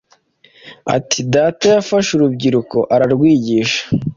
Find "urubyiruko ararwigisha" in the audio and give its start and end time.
2.13-3.81